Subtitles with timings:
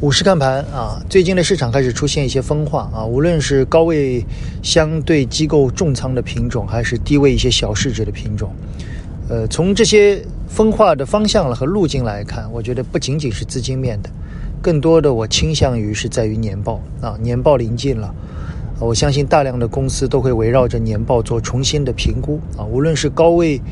[0.00, 4.22] 午市看盘啊，最近的市场开始出现一些分化啊，无论是高位
[4.60, 8.52] 相对机构重仓的品种，还是低位一些小市值的品种，
[9.28, 14.10] 呃，从这些分化的方向和路径来看，我觉得不仅仅是资金面的，
[14.60, 18.12] 更多的我倾向于是在于年报啊，年报临近了，
[18.80, 23.62] 我相信大量的公司都会围绕着年报做重新的评估啊，无论是高位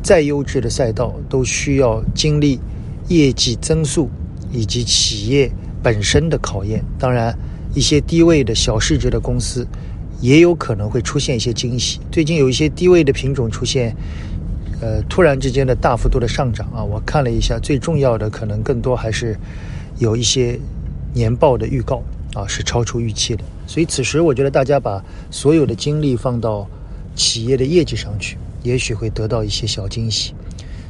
[0.00, 2.60] 再优质的赛道，都需要经历
[3.08, 4.08] 业绩增速
[4.52, 5.50] 以及企业。
[5.82, 7.36] 本身的考验，当然
[7.74, 9.66] 一些低位的小市值的公司
[10.20, 11.98] 也有可能会出现一些惊喜。
[12.10, 13.96] 最近有一些低位的品种出现，
[14.80, 16.84] 呃，突然之间的大幅度的上涨啊！
[16.84, 19.36] 我看了一下，最重要的可能更多还是
[19.98, 20.58] 有一些
[21.12, 22.02] 年报的预告
[22.34, 23.42] 啊，是超出预期的。
[23.66, 26.68] 所以此时我觉得大家把所有的精力放到
[27.16, 30.34] 企业的业绩上去，也许会得到一些小惊喜。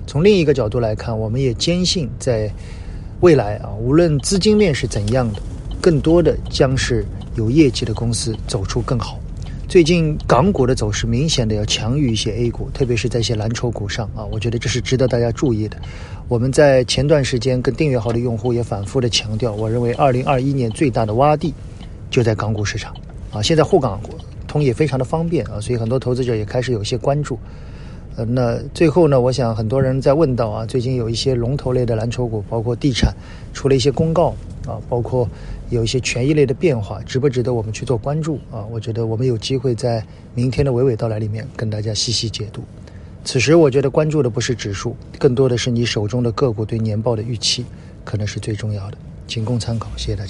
[0.06, 2.52] 从另一个角度来看，我们也坚信在。
[3.22, 5.40] 未来啊，无论资金面是怎样的，
[5.80, 9.16] 更多的将是有业绩的公司走出更好。
[9.68, 15.76] 最近港股的走势明显的要强于一些 A 股，特别是在一些蓝筹股上啊，我觉得这是值得大家注意的。
[16.26, 21.54] 我们在前段时间跟订阅号的用户也反复的强调，我认为二零二一年最大的洼地
[22.10, 22.92] 就在港股市场
[23.30, 23.40] 啊。
[23.40, 24.00] 现在沪港
[24.48, 27.38] 通也非常的方便啊，所以很多投资者也开始有些关注。
[28.16, 33.14] 呃，那最后呢，我想很多人在问到啊，最近有一些龙头类的蓝筹股，包括地产，
[33.54, 34.34] 出了一些公告
[34.66, 35.26] 啊，包括
[35.70, 38.66] 有一些权益类的变化，值不值得我们去做关注啊？
[38.70, 42.62] 我觉得我们有机会在明天的娓娓道来里面跟大家细细解读。
[43.24, 47.64] 此时我觉得关注的不是指数，更多的是你手中的个股对年报的预期，
[48.04, 49.88] 可能是最重要的，仅供参考。
[49.96, 50.20] 谢谢大家。